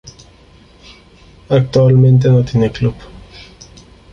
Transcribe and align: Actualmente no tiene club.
Actualmente 1.49 2.27
no 2.29 2.43
tiene 2.43 2.71
club. 2.71 2.95